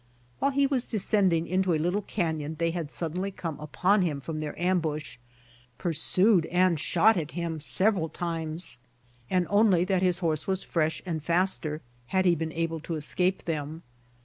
While 0.39 0.49
he 0.49 0.67
w^as 0.67 0.89
descending 0.89 1.45
into 1.45 1.75
a 1.75 1.77
little 1.77 2.01
canyon 2.01 2.55
they 2.57 2.71
had 2.71 2.89
suddenly 2.89 3.29
come 3.29 3.59
upon 3.59 4.01
him 4.01 4.19
from 4.19 4.39
their 4.39 4.59
ambush, 4.59 5.17
pursued 5.77 6.47
and 6.47 6.79
shot 6.79 7.17
at 7.17 7.27
himi 7.37 7.61
several 7.61 8.09
times, 8.09 8.79
and 9.29 9.45
onl}^ 9.45 9.85
that 9.85 10.01
his 10.01 10.17
horse 10.17 10.47
was 10.47 10.63
fresh 10.63 11.03
and 11.05 11.21
faster 11.23 11.81
had 12.07 12.25
he 12.25 12.33
been 12.33 12.51
able 12.51 12.79
to 12.79 12.95
escape 12.95 13.43
them. 13.43 13.83